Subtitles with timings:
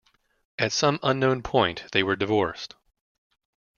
[0.57, 2.73] At some unknown point, they were divorced.